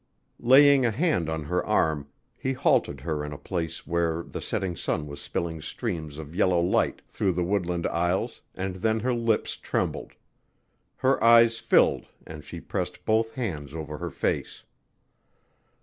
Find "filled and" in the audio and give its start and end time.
11.59-12.43